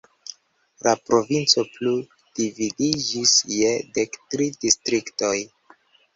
La 0.85 0.93
provinco 1.09 1.63
plu 1.75 1.93
dividiĝis 2.39 3.35
je 3.59 3.71
dek 4.01 4.19
tri 4.35 4.51
distriktoj. 4.67 5.37